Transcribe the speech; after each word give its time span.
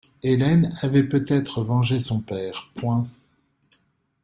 Hélène 0.23 0.73
avait 0.81 1.03
peut-être 1.03 1.61
vengé 1.63 1.99
son 1.99 2.21
père. 2.21 2.71